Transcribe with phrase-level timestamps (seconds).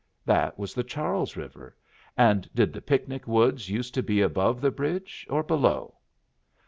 [0.25, 1.77] That was the Charles River,
[2.17, 5.97] and did the picnic woods used to be above the bridge or below?